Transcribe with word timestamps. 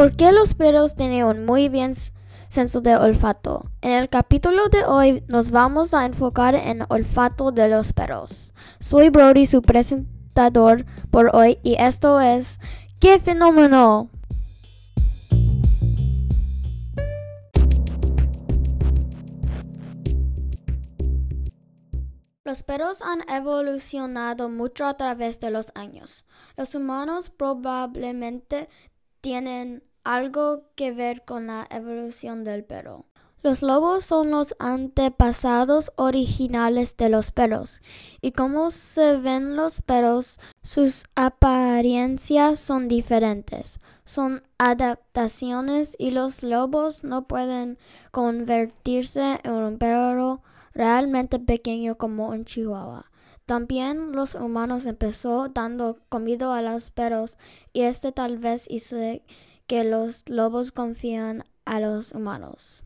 ¿Por 0.00 0.16
qué 0.16 0.32
los 0.32 0.54
perros 0.54 0.96
tienen 0.96 1.24
un 1.24 1.44
muy 1.44 1.68
bien 1.68 1.94
senso 2.48 2.80
de 2.80 2.96
olfato? 2.96 3.70
En 3.82 3.92
el 3.92 4.08
capítulo 4.08 4.70
de 4.70 4.82
hoy 4.82 5.22
nos 5.28 5.50
vamos 5.50 5.92
a 5.92 6.06
enfocar 6.06 6.54
en 6.54 6.86
olfato 6.88 7.52
de 7.52 7.68
los 7.68 7.92
perros. 7.92 8.54
Soy 8.80 9.10
Brody, 9.10 9.44
su 9.44 9.60
presentador 9.60 10.86
por 11.10 11.36
hoy, 11.36 11.58
y 11.62 11.74
esto 11.78 12.18
es 12.18 12.60
¡Qué 12.98 13.20
fenómeno! 13.20 14.08
Los 22.42 22.62
perros 22.62 23.02
han 23.02 23.28
evolucionado 23.28 24.48
mucho 24.48 24.86
a 24.86 24.96
través 24.96 25.40
de 25.40 25.50
los 25.50 25.70
años. 25.74 26.24
Los 26.56 26.74
humanos 26.74 27.28
probablemente 27.28 28.70
tienen 29.20 29.89
algo 30.04 30.62
que 30.74 30.92
ver 30.92 31.24
con 31.24 31.46
la 31.46 31.66
evolución 31.70 32.44
del 32.44 32.64
perro. 32.64 33.06
Los 33.42 33.62
lobos 33.62 34.04
son 34.04 34.30
los 34.30 34.54
antepasados 34.58 35.92
originales 35.96 36.98
de 36.98 37.08
los 37.08 37.30
perros, 37.30 37.80
y 38.20 38.32
como 38.32 38.70
se 38.70 39.16
ven 39.16 39.56
los 39.56 39.80
perros, 39.80 40.38
sus 40.62 41.04
apariencias 41.14 42.60
son 42.60 42.86
diferentes. 42.86 43.80
Son 44.04 44.42
adaptaciones 44.58 45.96
y 45.98 46.10
los 46.10 46.42
lobos 46.42 47.02
no 47.02 47.26
pueden 47.26 47.78
convertirse 48.10 49.40
en 49.42 49.52
un 49.52 49.78
perro 49.78 50.42
realmente 50.74 51.38
pequeño 51.38 51.96
como 51.96 52.28
un 52.28 52.44
chihuahua. 52.44 53.10
También 53.46 54.12
los 54.12 54.34
humanos 54.34 54.84
empezó 54.84 55.48
dando 55.48 55.98
comida 56.08 56.56
a 56.56 56.62
los 56.62 56.90
perros 56.90 57.38
y 57.72 57.82
este 57.82 58.12
tal 58.12 58.38
vez 58.38 58.66
hizo 58.68 58.96
que 59.70 59.84
los 59.84 60.28
lobos 60.28 60.72
confían 60.72 61.44
a 61.64 61.78
los 61.78 62.10
humanos. 62.10 62.82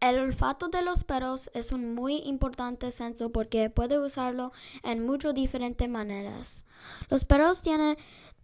El 0.00 0.18
olfato 0.18 0.70
de 0.70 0.82
los 0.82 1.04
perros 1.04 1.48
es 1.54 1.70
un 1.70 1.94
muy 1.94 2.16
importante 2.24 2.90
senso 2.90 3.30
porque 3.30 3.70
puede 3.70 4.00
usarlo 4.00 4.50
en 4.82 5.06
muchas 5.06 5.32
diferentes 5.32 5.88
maneras. 5.88 6.64
Los 7.10 7.24
perros 7.24 7.62
tienen 7.62 7.96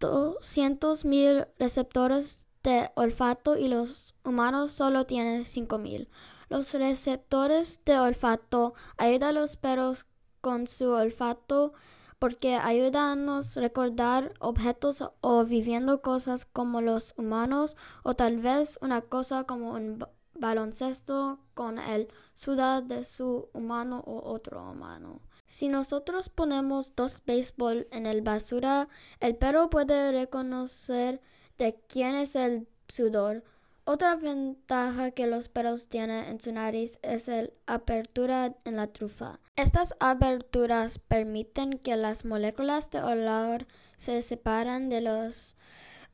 200.000 0.00 1.48
receptores 1.58 2.46
de 2.62 2.88
olfato 2.94 3.58
y 3.58 3.68
los 3.68 4.14
humanos 4.24 4.72
solo 4.72 5.04
tienen 5.04 5.44
5000. 5.44 6.08
Los 6.48 6.72
receptores 6.72 7.84
de 7.84 7.98
olfato 7.98 8.72
ayudan 8.96 9.36
a 9.36 9.40
los 9.40 9.58
perros 9.58 10.06
con 10.40 10.66
su 10.66 10.88
olfato 10.92 11.74
porque 12.20 12.54
ayudan 12.54 13.28
a 13.30 13.40
recordar 13.56 14.34
objetos 14.40 15.02
o 15.22 15.44
viviendo 15.44 16.02
cosas 16.02 16.44
como 16.44 16.82
los 16.82 17.14
humanos 17.16 17.76
o 18.04 18.14
tal 18.14 18.36
vez 18.36 18.78
una 18.82 19.00
cosa 19.00 19.44
como 19.44 19.72
un 19.72 20.04
baloncesto 20.34 21.40
con 21.54 21.78
el 21.78 22.08
sudor 22.34 22.84
de 22.84 23.04
su 23.04 23.48
humano 23.54 24.04
o 24.06 24.30
otro 24.30 24.70
humano. 24.70 25.22
Si 25.46 25.68
nosotros 25.68 26.28
ponemos 26.28 26.94
dos 26.94 27.22
béisbol 27.24 27.88
en 27.90 28.04
el 28.04 28.20
basura, 28.20 28.88
el 29.18 29.34
perro 29.34 29.70
puede 29.70 30.12
reconocer 30.12 31.22
de 31.56 31.80
quién 31.88 32.16
es 32.16 32.36
el 32.36 32.68
sudor. 32.86 33.44
Otra 33.92 34.14
ventaja 34.14 35.10
que 35.10 35.26
los 35.26 35.48
perros 35.48 35.88
tienen 35.88 36.24
en 36.26 36.40
su 36.40 36.52
nariz 36.52 37.00
es 37.02 37.26
la 37.26 37.48
apertura 37.66 38.54
en 38.64 38.76
la 38.76 38.86
trufa. 38.86 39.40
Estas 39.56 39.96
aberturas 39.98 41.00
permiten 41.00 41.76
que 41.76 41.96
las 41.96 42.24
moléculas 42.24 42.92
de 42.92 43.02
olor 43.02 43.66
se 43.96 44.22
separen 44.22 44.90
de 44.90 45.00
las 45.00 45.56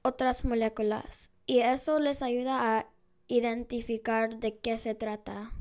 otras 0.01 0.43
moléculas 0.47 1.28
y 1.45 1.59
eso 1.59 2.00
les 2.00 2.23
ayuda 2.23 2.78
a 2.78 2.87
identificar 3.28 4.39
de 4.39 4.56
qué 4.56 4.79
se 4.79 4.95
trata. 4.95 5.53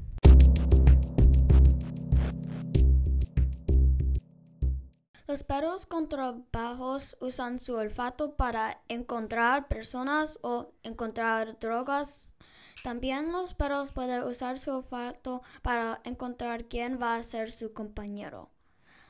Los 5.36 5.44
perros 5.44 5.86
con 5.86 6.08
trabajos 6.08 7.18
usan 7.20 7.60
su 7.60 7.76
olfato 7.76 8.38
para 8.38 8.80
encontrar 8.88 9.68
personas 9.68 10.40
o 10.44 10.72
encontrar 10.82 11.60
drogas. 11.60 12.38
También 12.86 13.34
los 13.34 13.54
perros 13.54 13.92
pueden 13.92 14.24
usar 14.24 14.58
su 14.60 14.72
olfato 14.72 15.42
para 15.62 16.00
encontrar 16.06 16.70
quién 16.70 17.02
va 17.02 17.18
a 17.18 17.24
ser 17.24 17.52
su 17.52 17.74
compañero. 17.74 18.50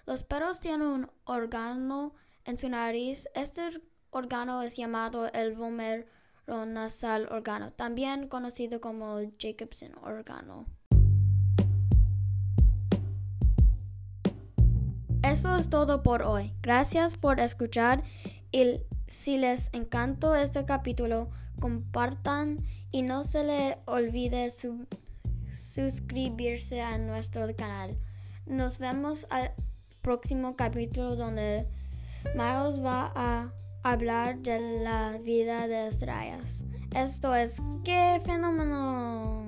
Los 0.08 0.24
perros 0.24 0.60
tienen 0.62 0.88
un 0.88 1.12
órgano 1.26 2.16
en 2.44 2.58
su 2.58 2.70
nariz. 2.70 3.28
Este 3.36 3.70
órgano 4.10 4.64
es 4.64 4.78
llamado 4.78 5.32
el 5.32 5.56
nasal 6.48 7.28
órgano, 7.30 7.72
también 7.74 8.30
conocido 8.30 8.82
como 8.82 9.20
Jacobson 9.38 9.92
órgano. 10.02 10.66
Eso 15.36 15.54
es 15.58 15.70
todo 15.70 16.02
por 16.02 16.24
hoy. 16.24 16.54
Gracias 16.62 17.18
por 17.18 17.42
escuchar 17.42 18.04
y 18.54 18.80
si 19.10 19.38
les 19.38 19.70
encantó 19.74 20.34
este 20.34 20.64
capítulo, 20.64 21.30
compartan 21.60 22.64
y 22.90 23.02
no 23.02 23.26
se 23.26 23.44
les 23.44 23.76
olvide 23.84 24.50
suscribirse 25.52 26.82
a 26.82 26.98
nuestro 26.98 27.54
canal. 27.54 27.98
Nos 28.46 28.80
vemos 28.80 29.28
al 29.30 29.52
próximo 30.02 30.56
capítulo 30.56 31.18
donde 31.18 31.68
Miles 32.34 32.82
va 32.82 33.12
a 33.14 33.52
hablar 33.84 34.38
de 34.40 34.80
la 34.84 35.18
vida 35.22 35.68
de 35.68 35.88
estrellas. 35.90 36.64
Esto 36.96 37.36
es 37.36 37.62
¡Qué 37.84 38.22
fenómeno! 38.24 39.45